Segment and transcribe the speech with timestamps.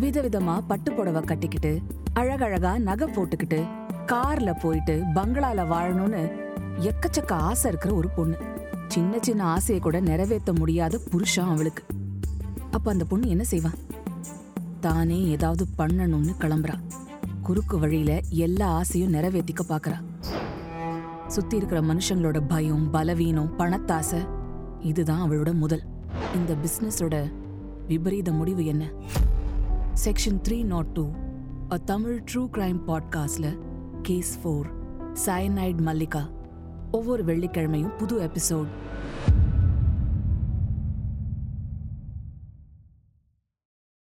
[0.00, 1.80] விதவிதமா பட்டு புடவை கட்டிக்கிட்டு
[2.14, 3.66] அழகழகா நகை போட்டுக்கிட்டு
[4.06, 6.22] கார்ல போயிட்டு பங்களால வாழணும்னு
[6.80, 8.36] எக்கச்சக்க ஆசை இருக்கிற ஒரு பொண்ணு.
[8.88, 11.84] சின்ன சின்ன ஆசையை கூட நிறைவேற்ற முடியாத புருஷன் அவளுக்கு.
[12.70, 13.72] அப்ப அந்த பொண்ணு என்ன செய்வான்
[14.80, 16.74] தானே ஏதாவது பண்ணணும்னு கிளம்புறா.
[17.42, 20.02] குறுக்கு வழியில எல்லா ஆசையும் நிறைவேற்றிக்க பாக்குறா.
[21.26, 24.28] சுத்தி இருக்கிற மனுஷங்களோட பயம் பலவீனம் பணத்தாசை
[24.80, 25.82] இதுதான் அவளோட முதல்.
[26.34, 27.32] இந்த பிசினஸோட
[27.88, 28.86] விபரீத முடிவு என்ன?
[30.02, 31.02] Section three not two
[31.72, 33.50] a Tamil true crime பாட்காஸ்டில்
[34.02, 34.68] case four
[35.26, 36.22] cyanide Mallika
[36.90, 38.70] ஒவ்வொரு வெள்ளிக்கிழமையும் புது எபிசோட்